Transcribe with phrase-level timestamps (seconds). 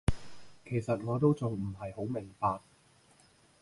[0.65, 2.59] 其實我都仲唔係好明白